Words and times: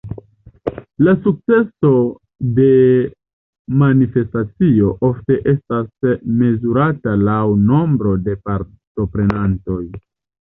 La 1.07 1.11
sukceso 1.25 1.89
de 2.59 2.69
manifestacio 3.81 4.89
ofte 5.09 5.37
estas 5.53 6.09
mezurata 6.39 7.13
laŭ 7.29 7.39
nombro 7.67 8.15
de 8.29 8.33
partoprenantoj. 8.49 9.83